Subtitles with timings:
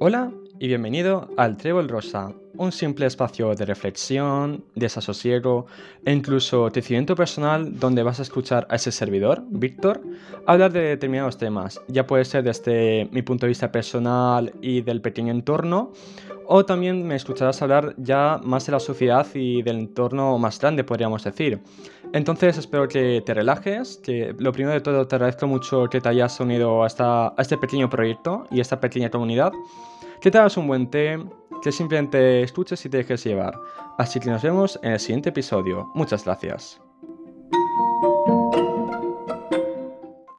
[0.00, 5.64] Hola y bienvenido al Trébol Rosa, un simple espacio de reflexión, desasosiego
[6.04, 10.02] e incluso crecimiento personal donde vas a escuchar a ese servidor, Víctor,
[10.46, 15.00] hablar de determinados temas, ya puede ser desde mi punto de vista personal y del
[15.00, 15.94] pequeño entorno,
[16.46, 20.84] o también me escucharás hablar ya más de la sociedad y del entorno más grande,
[20.84, 21.60] podríamos decir.
[22.12, 26.10] Entonces espero que te relajes, que lo primero de todo te agradezco mucho que te
[26.10, 29.52] hayas unido a, a este pequeño proyecto y a esta pequeña comunidad,
[30.20, 31.18] que te hagas un buen té,
[31.62, 33.54] que simplemente escuches y te dejes llevar.
[33.98, 35.90] Así que nos vemos en el siguiente episodio.
[35.94, 36.80] Muchas gracias.